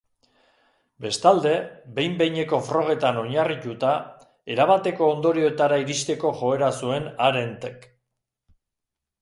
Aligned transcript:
Bestalde, 1.03 1.51
behin-behineko 1.99 2.61
frogetan 2.69 3.19
oinarrituta, 3.23 3.91
erabateko 4.55 5.11
ondorioetara 5.17 5.81
iristeko 5.85 6.35
joera 6.43 6.75
zuen 6.83 7.07
Arendtek. 7.29 7.91